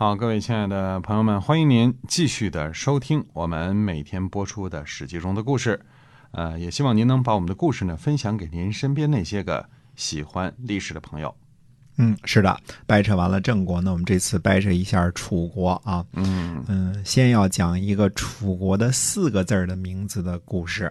[0.00, 5.78] 好，各位亲爱的朋友们，欢迎您继续的收听我们每天播出的《史记》中的故事。
[6.30, 11.36] 呃，也希望您能把我们的故事呢分享给您身边那些个喜欢历史的朋友。
[11.98, 16.02] 嗯，是的，掰扯完了郑国那，我们这次掰扯一下楚国啊。
[16.14, 20.90] 嗯嗯，先要讲一个楚国的四个字儿的名字的故事。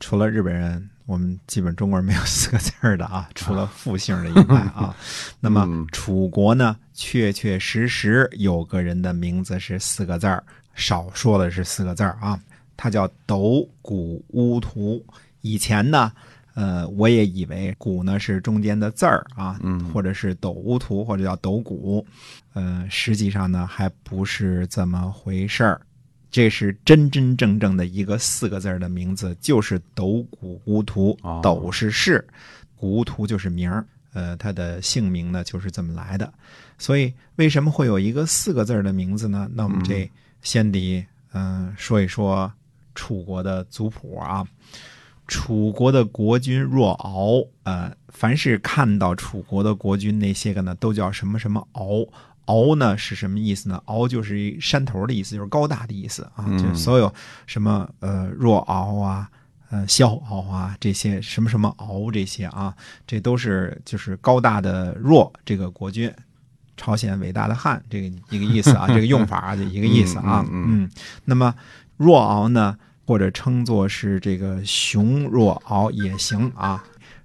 [0.00, 4.96] 除了日本人，我们基本中国人没有四个字儿的啊， 除了复姓的以外啊。
[5.40, 10.42] 那么嗯楚国呢，确确实实有个人的名字是四个字儿，
[10.74, 12.40] 少说的是四个字儿啊，
[12.76, 15.04] 他叫斗谷乌图。
[15.42, 16.10] 以前呢，
[16.54, 22.06] 呃，我也以为谷呢是中间的字儿啊，嗯或者是斗乌图，或者叫斗谷，
[22.54, 25.80] 呃，实际上呢还不是这么回事儿。
[26.34, 31.38] 这是真真正正的一个四个字儿的名字，就是斗谷乌图哦。
[31.40, 32.26] 斗是氏，
[32.74, 33.86] 谷乌图就是名儿。
[34.14, 36.34] 呃，他的姓名呢就是这么来的。
[36.76, 39.48] 所以为什么会有一个四个字儿的名字呢？
[39.54, 40.10] 那我们这
[40.42, 42.52] 先得嗯、呃说一说
[42.96, 44.44] 楚国的族谱啊。
[45.28, 52.04] 楚国的国君若敖，呃，凡是看到楚国的国君那些个呢，都叫什么什么敖。
[52.46, 53.80] 敖呢是什么意思呢？
[53.86, 56.44] 敖就是一山头的意思，就是高大的意思啊。
[56.46, 57.12] 嗯就所有
[57.46, 59.28] 什么呃若敖啊、
[59.70, 62.74] 呃萧敖啊这些什么什么敖这些啊，
[63.06, 66.12] 这都是就是高大的若这个国君，
[66.76, 70.44] 朝鲜伟大的汉这个一个意思啊，这个用法啊就一个意思啊。
[70.50, 70.90] 嗯嗯嗯，
[71.24, 71.54] 那么
[71.96, 76.84] 若敖呢，或者称作是这个熊若敖也行啊。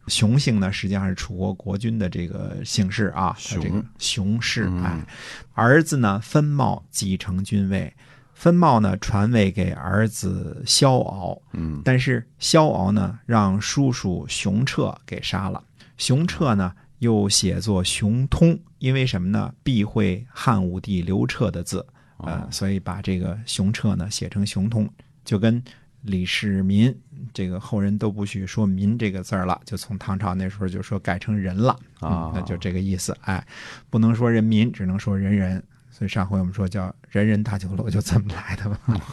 [0.10, 3.86] 熊姓呢，实际上是楚国国君的这个姓氏啊，他这个熊。
[4.00, 4.84] 熊氏嗯。
[4.84, 5.06] 哎，
[5.54, 7.94] 儿子呢分茂继承君位，
[8.34, 11.82] 分茂呢传位给儿子萧敖，嗯。
[11.86, 15.64] 但是萧敖呢让叔叔熊彻给杀了，
[15.98, 19.54] 熊彻呢又写作熊通，因为什么呢？
[19.64, 21.86] 避讳汉武帝刘彻的字，
[22.18, 24.90] 呃哦，所以把这个熊彻呢写成熊通，
[25.24, 25.64] 就跟
[26.02, 26.96] 李世民
[27.34, 33.16] 这个后人都不许说“民”这个字儿了，就从唐朝那时候就说改成“人”了啊嗯那就这个意思。
[33.22, 33.46] 哎，
[33.90, 35.62] 不能说人民，只能说人人。
[35.92, 38.80] 所以上回我们说叫人人大酒楼，就这么来的吧。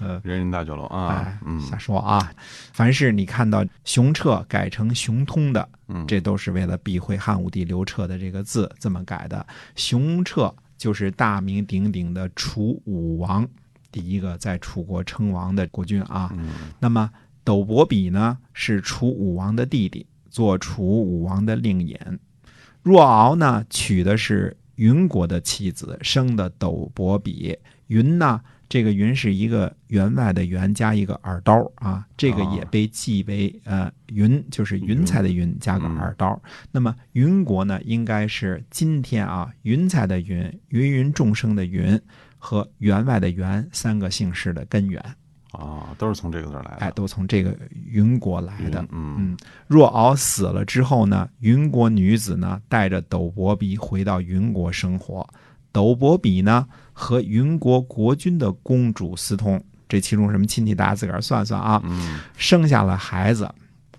[0.00, 2.32] 呃，人人大酒楼啊哎，，嗯瞎说啊！
[2.72, 9.44] 凡是你看到熊彻改成熊通的，嗯，这都是为了避讳汉武帝刘彻的这个字这么改的。
[9.74, 13.48] 熊彻就是大名鼎鼎的楚武王，
[13.90, 16.30] 第一个在楚国称王的国君啊。
[16.36, 16.48] 嗯
[16.80, 17.10] 那么
[17.44, 21.98] 斗伯比呢是楚武王的弟弟，做楚武王的令尹。
[22.82, 27.58] 若敖呢娶的是云国的妻子，生的斗伯比。
[27.86, 28.38] 云呢，
[28.68, 36.38] 这个云是一个员外的员加一个耳刀啊，这个也被记为呃云，就是云彩的云加个耳刀。
[36.70, 41.98] 那么云国呢，应该是今天啊云彩的云、芸芸众生的云
[42.38, 45.04] 和员外的员三个姓氏的根源。
[45.52, 46.76] 啊，都是从这个字来的。
[46.80, 47.56] 哎，都从这个
[47.86, 48.82] 云国来的。
[48.90, 55.26] 嗯嗯，若敖死了之后呢，云国女子呢带着斗伯比回到云国生活。
[55.72, 61.80] 斗伯比呢和云国国君的公主私通，这其中什么亲戚，大家自个儿算算啊。
[61.84, 63.50] 嗯生下了孩子，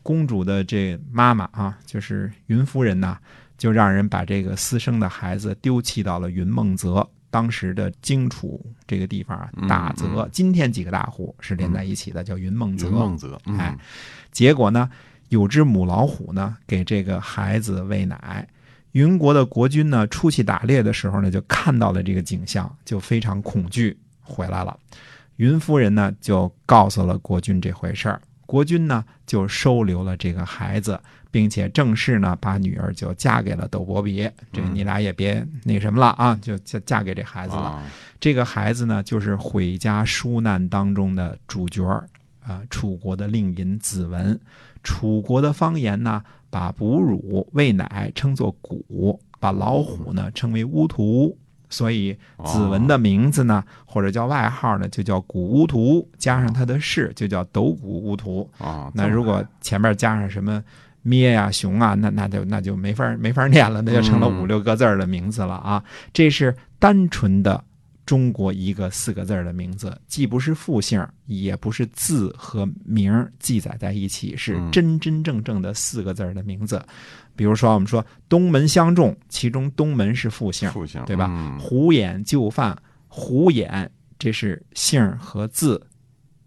[0.04, 3.18] 公主的这妈妈啊，就是云夫人呐，
[3.58, 7.10] 就让人把这个私生的孩子丢弃到了云梦泽。
[7.30, 12.88] 当时的荆楚这个地方啊，嗯大泽，今天几个大湖是连在一起的，叫云梦泽。
[12.88, 13.78] 云梦泽，嗯哎，
[14.32, 14.90] 结果呢，
[15.30, 18.48] 有只母老虎呢，给这个孩子喂奶。
[18.94, 24.78] 云国的国君呢，出去打猎的时候呢，就看到了这个景象，就非常恐惧，回来了。
[25.36, 28.20] 云夫人呢，就告诉了国君这回事儿。
[28.50, 31.00] 国君呢，就收留了这个孩子，
[31.30, 34.28] 并且正式呢，把女儿就嫁给了斗伯比。
[34.52, 37.62] 这你俩也别那什么了啊，就嫁嫁给这孩子了。
[37.62, 37.84] 啊
[38.20, 42.10] 这个孩子呢，就是毁家纾难当中的主角儿
[42.42, 44.38] 啊，楚国的令尹子文。
[44.82, 51.38] 楚国的方言呢，把哺乳喂奶称作谷，把老虎呢称为乌图。
[51.70, 58.50] 所以子文的名字呢，或者叫外号呢，就叫古乌图，加上他的氏就叫斗古乌图。
[58.58, 60.64] 啊，那如果前面加上什么
[61.02, 65.84] 咩呀、熊啊，那那就那就没法没法念了，那就成了五六个字的名字了啊。
[66.12, 67.64] 这是单纯的
[68.10, 74.72] 中国一个四个字儿的名字，既不是复姓，也不是字和名记载在一起，是嗯。
[74.72, 76.84] 真真正正的四个字儿的名字。
[77.36, 81.28] 比如说，我们说东门相中，其中东门是复姓，复姓对吧？
[81.30, 81.60] 嗯。
[81.60, 82.76] 虎眼就范，
[83.08, 85.80] 虎眼这是姓和字，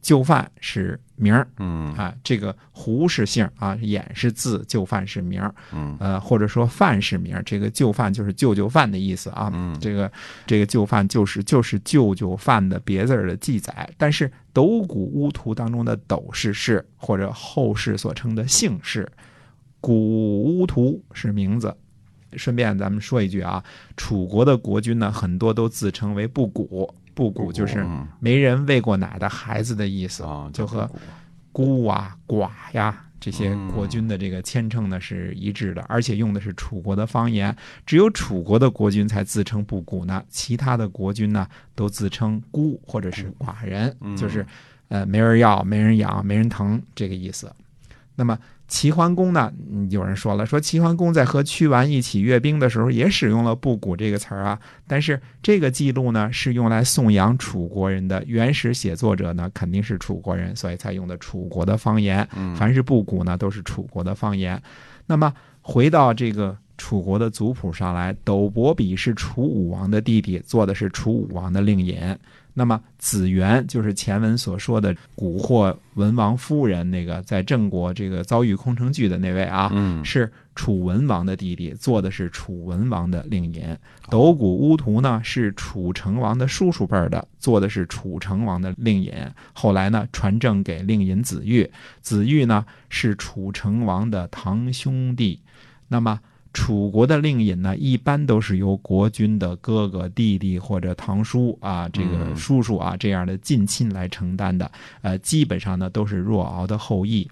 [0.00, 9.48] 就范是名儿嗯啊，这个胡是姓啊，衍是字，就范是名儿，嗯呃，或者说范是名儿，这个就范就是舅舅范的意思啊。
[9.54, 10.10] 嗯这个
[10.46, 19.08] 这个就范就是就是舅舅范的别字儿的记载，但是斗谷乌图当中的斗是氏，或者后世所称的姓氏，
[19.80, 21.72] 古乌图是名字。
[22.34, 23.62] 顺便咱们说一句啊，
[23.94, 30.90] 楚国的国君呢，很多都自称为不古，不古就是嗯没人喂过奶的孩子的意思，啊，就和
[31.52, 37.54] 孤啊、寡呀这些嗯国君的这个谦称呢是一致的，而且用的是楚国的方言。
[37.86, 44.44] 只有楚国的国君才自称布谷呢，其他的国君呢都自称孤或者是寡人，嗯就是
[44.88, 47.52] 呃没人要、没人养、没人疼这个意思。
[48.14, 48.38] 那么
[48.68, 49.52] 齐桓公呢？
[49.70, 62.26] 嗯有人说了，说齐桓公在和屈完一起阅兵的时候也使用了“布谷”这个词儿啊，但是这个记录呢是用来颂扬楚国人的，原始写作者呢肯定是楚国人，所以才用的楚国的方言。
[62.36, 64.62] 嗯凡是布谷呢，都是楚国的方言。
[65.06, 71.96] 那么回到这个楚国的族谱上来，斗伯比是楚武王的弟弟，做的是楚武王的令尹。
[72.54, 83.76] 那么子元就是前文所说的蛊惑文王夫人那个在郑国这个遭遇空城计的那位啊，嗯是楚文王的弟弟，做的是楚文王的令尹。
[84.10, 89.12] 斗谷乌图呢是楚成王的叔叔辈儿的，做的是楚成王的令尹。
[89.54, 91.70] 后来呢传政给令尹子玉，
[92.02, 95.40] 子玉呢是楚成王的堂兄弟。
[95.88, 96.20] 那么
[96.52, 104.70] 楚国的令尹呢，一般都是由国君的哥哥、弟弟或者堂叔啊，这个嗯叔叔啊这样的近亲来承担的。
[105.00, 107.26] 呃，基本上呢都是若敖的后裔。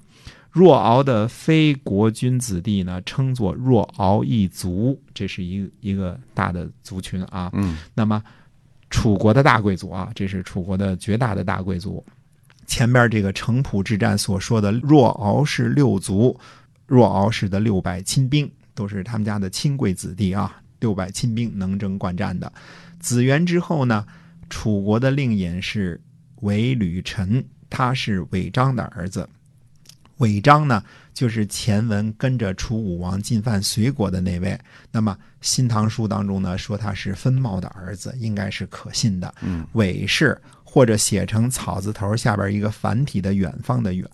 [0.50, 7.50] 若敖的非国君子弟呢，称作若敖一族，这是一个一个大的族群啊。
[7.52, 8.22] 嗯那么，
[8.88, 12.05] 楚国的大贵族啊，这是楚国的绝大的大贵族。
[12.67, 16.37] 前边这个城濮之战所说的若敖氏六族，
[16.87, 18.50] 若敖氏的六百亲兵
[18.81, 22.50] 都是他们家的亲贵子弟啊，六百亲兵能征惯战的。
[22.99, 24.06] 子元之后呢，
[24.49, 26.00] 楚国的令尹是
[26.37, 29.29] 韦吕臣，他是韦章的儿子。
[30.17, 30.82] 韦章呢，
[31.12, 34.59] 就是前文跟着楚武王进犯隋国的那位。
[34.91, 39.35] 那么《新唐书》当中呢，说他是分茂的儿子，应该是可信的。
[39.43, 44.06] 嗯韦氏，或者写成草字头下边一个繁体的远方的远，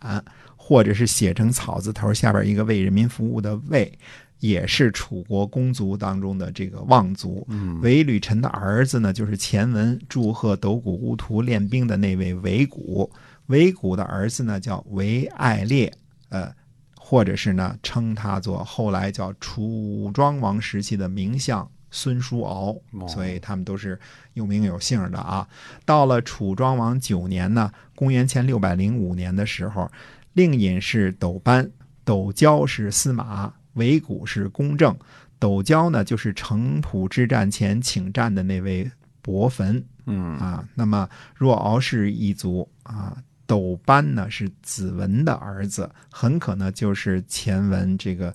[0.56, 3.96] 或者是写成草字头下边一个为人民服务的为，
[4.40, 7.46] 也是楚国公族当中的这个望族。
[7.48, 13.10] 嗯韦吕臣的儿子呢，就是前文祝贺斗谷乌图练兵的那位韦谷。
[13.46, 15.92] 韦谷的儿子呢叫韦爱烈，
[16.30, 16.52] 呃，
[16.96, 23.98] 或者是呢称他做后来叫楚庄王时期的名相孙叔敖，哦所以他们都是
[24.34, 25.48] 有名有姓的啊。
[25.84, 29.88] 到了楚庄王九年呢，公元前六百零五年的时候，
[30.32, 31.70] 令尹是斗班，
[32.04, 34.94] 斗椒是司马，韦谷是公正。
[35.38, 38.90] 斗椒呢，就是城濮之战前请战的那位
[39.20, 40.66] 伯坟嗯啊。
[40.74, 43.14] 那么若敖氏一族啊，
[43.46, 48.34] 斗班呢是子文的儿子，很可能就是前文这个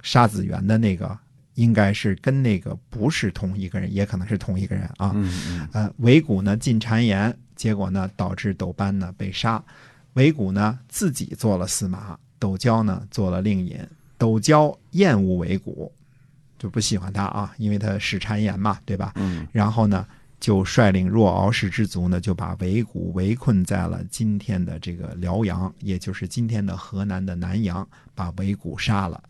[0.00, 1.18] 杀子元的那个，
[1.52, 5.12] 应该是跟那个不是同一个人，也可能是同一个人啊。
[5.14, 9.62] 嗯嗯呃，韦谷呢进谗言，结果呢导致斗班呢被杀。
[10.14, 13.78] 韦谷呢自己做了司马，斗椒呢做了令尹。
[14.22, 15.90] 斗椒厌恶韦谷，
[16.56, 19.10] 就不喜欢他啊，因为他使谗言嘛，对吧？
[19.16, 20.06] 嗯然后呢，
[20.38, 29.20] 就率领若敖氏之族呢，就把韦谷围困在了今天的这个辽阳，也就是今天的河南的南阳，把韦谷杀了。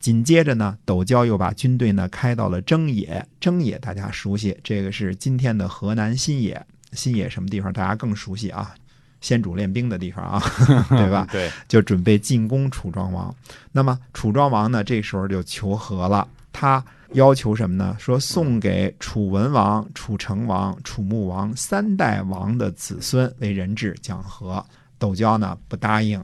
[0.00, 6.66] 紧接着呢，斗椒又把军队呢开到了征野，征野大家熟悉，这个是今天的河南新野。
[6.90, 8.74] 新野什么地方大家更熟悉啊？
[9.20, 10.42] 先主练兵的地方啊，
[10.90, 11.26] 对吧？
[11.30, 13.34] 对，就准备进攻楚庄王。
[13.72, 17.96] 那么楚庄王呢，这时候就求和了，他要求什么呢？
[17.98, 24.64] 说送给楚文王、楚成王、楚穆王三代王的子孙为人质讲和。
[24.98, 26.22] 斗椒呢不答应，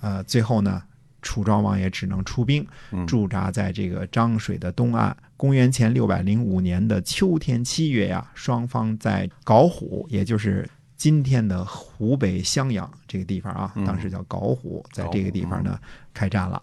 [0.00, 0.82] 呃，最后呢，
[1.20, 5.14] 楚庄王也只能出兵嗯驻扎在这个漳水的东岸。
[5.36, 10.66] 公元前六百零五年的秋天七月呀，双方在搞虎，也就是
[10.96, 15.78] 今天的湖北襄阳这个地方啊，嗯当时叫皋湖，在这个地方呢
[16.14, 16.60] 开战了。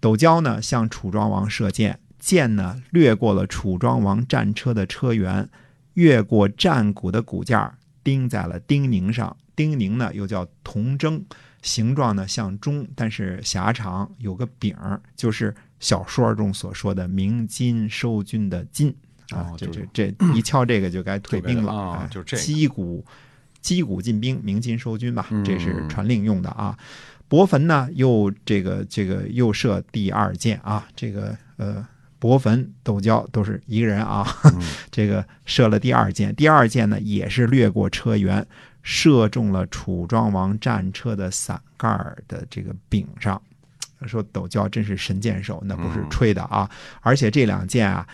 [0.00, 5.48] 斗椒呢向楚庄王射箭，箭呢掠过了楚庄王战车的车辕，
[5.94, 9.36] 越过战鼓的骨架，钉在了丁宁上。
[9.54, 11.22] 丁宁呢又叫铜筝，
[11.60, 18.94] 形状呢像钟，但是狭长，有个柄儿，就是小说中所说的鸣金收军的金
[19.30, 22.42] 啊就这这 一敲这个就该退兵了啊哎就这个
[23.62, 26.76] 击鼓进兵，鸣金收军吧，嗯这是传令用的啊。
[27.28, 31.82] 伯坟呢，又这个这个又设第二箭啊，这个呃，
[32.18, 34.60] 伯坟、斗椒都是一个人啊，嗯
[34.92, 38.44] 这个射了第二箭，第二箭呢也是掠过车辕，
[38.82, 41.88] 射中了楚庄王战车的伞盖
[42.28, 43.40] 的这个柄上。
[44.04, 46.68] 说斗椒真是神箭手，那不是嗯吹的啊！
[47.02, 48.04] 而且这两箭啊，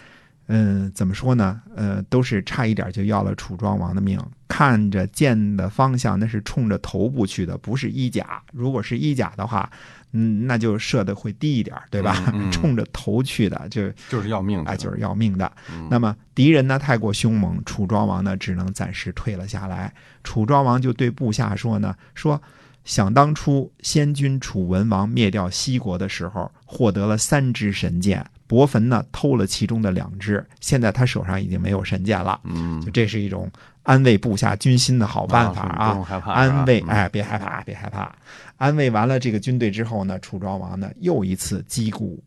[0.48, 1.60] 嗯，怎么说呢？
[1.76, 4.18] 呃，都是差一点就要了楚庄王的命。
[4.48, 8.42] 看着箭的方向，那是冲着头部去的，不是衣甲。
[8.52, 9.70] 如果是衣甲的话，
[10.12, 12.16] 嗯，那就射的会低一点，对吧？
[12.32, 15.52] 嗯嗯冲着头去的，就就是要命的，啊，就是要命的。
[15.70, 19.92] 嗯那么敌人呢太过凶猛，楚庄王呢只能暂时退了下来。
[20.24, 22.40] 楚庄王就对部下说呢，说
[22.88, 32.40] 想当初先君楚文王灭掉西国的时候，获得了三支神箭，伯坟呢偷了其中的两支，现在他手上已经没有神箭了。
[32.44, 33.52] 嗯就这是一种
[33.82, 38.10] 安慰部下军心的好办法啊安慰哎，别害怕，别害怕。
[38.56, 42.24] 安慰完了这个军队之后呢，楚庄王呢又一次击鼓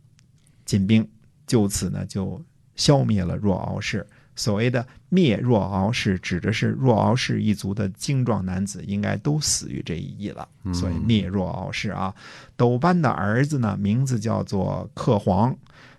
[0.63, 1.10] 进兵，
[1.48, 2.39] 就此呢就
[2.75, 4.06] 消灭了若敖氏。
[4.35, 12.13] 所谓的灭若敖氏，指的是若敖氏一族的精壮男子应该都死于这一役了，嗯所以灭若敖氏啊。
[12.55, 15.55] 斗班的儿子呢，名字叫做克黄，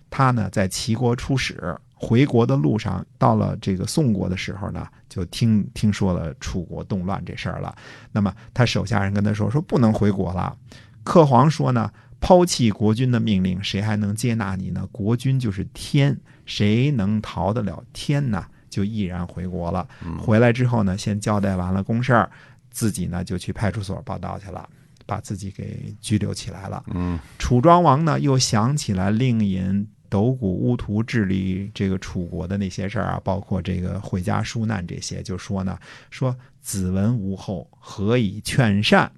[0.09, 7.75] 他呢在齐国出使，回国的路上，到了这个宋国的时候呢，就听听说了楚国动乱这事儿了。
[8.11, 10.55] 那么他手下人跟他说，说不能回国了。
[11.03, 11.91] 克黄说呢，
[12.23, 14.87] 抛弃国君的命令，谁还能接纳你呢？
[14.93, 18.45] 国君就是天，谁能逃得了天呢？
[18.69, 19.85] 就毅然回国了。
[20.05, 22.31] 嗯回来之后呢，先交代完了公事儿，
[22.71, 24.67] 自己呢就去派出所报道去了，
[25.05, 26.81] 把自己给拘留起来了。
[26.93, 35.77] 嗯楚庄王呢，又想起来令尹斗谷乌图治理这个楚国的那些事儿啊，包括这个回家纾难这些，就说呢，
[36.09, 39.11] 说子文无后，何以劝善？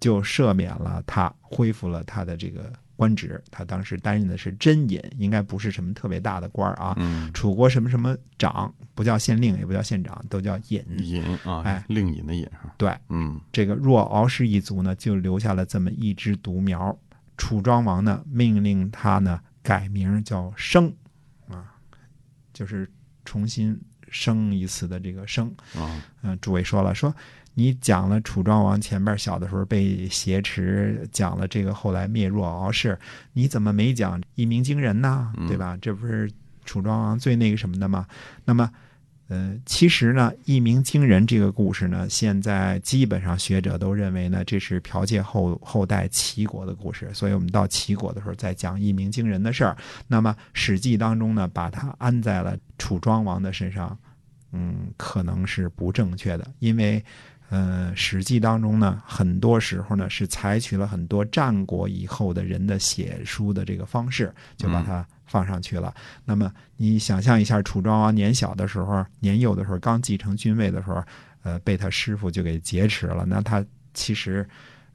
[0.00, 3.42] 就赦免了他，恢复了他的这个官职。
[3.50, 6.94] 他当时担任的是真尹，应该不是什么特别大的官儿啊。
[6.98, 10.84] 嗯，楚国什么什么长，不叫县令，也不叫县长，都叫尹。
[10.98, 12.48] 尹啊，哎令尹的尹？
[12.76, 16.96] 对，嗯这个若敖氏一族呢，就留下了这么一枝独苗。
[17.38, 20.90] 楚庄王呢，命令他呢改名叫生，
[21.48, 21.74] 啊，
[22.54, 22.90] 就是
[23.26, 23.78] 重新
[24.10, 25.46] 生一次的这个生。
[25.74, 27.14] 啊嗯、诸位说了，说
[27.54, 32.98] 你讲了楚庄王前边小的时候被挟持，讲了这个后来灭弱敖氏，
[33.32, 35.32] 你怎么没讲一鸣惊人呢？
[35.36, 35.76] 嗯对吧？
[35.80, 36.30] 这不是
[36.64, 38.06] 楚庄王最那个什么的吗？
[38.44, 38.70] 那么。
[39.28, 49.76] 呃，其实呢，一鸣惊人这个故事呢，现在基本上学者都认为呢，这是剽窃后后代齐国的故事，所以我们到齐国的时候再讲一鸣惊人的事儿。
[50.06, 53.98] 那么《史记》当中呢，把它安在了楚庄王的身上，
[54.52, 57.04] 嗯，可能是不正确的，因为。
[57.48, 65.94] 呃，《史记》当中呢，很多时候呢是采取了很多战国以后的人的写书的这个方式，就把它放上去了。
[66.24, 71.02] 那么你想象一下，楚庄王年小的时候、年幼的时候，刚继承君位的时候，
[71.42, 73.24] 呃，被他师傅就给劫持了。
[73.26, 74.48] 那他其实，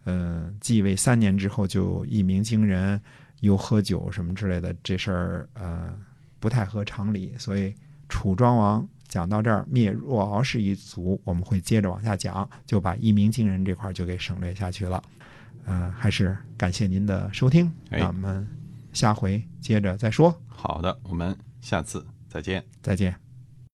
[0.04, 3.00] 呃，继位三年之后就一鸣惊人，
[3.42, 5.94] 又喝酒什么之类的，这事儿呃
[6.40, 7.34] 不太合常理。
[7.38, 7.74] 所以
[8.10, 15.04] 楚庄王讲到这儿，灭若敖氏一族，我们会接着往下讲，就把一鸣惊人这块儿就给省略下去了。
[15.66, 18.48] 呃，还是感谢您的收听，哎那我们
[18.94, 22.64] 下回接着再说，好的，我们下次再见。
[22.82, 23.31] 再见。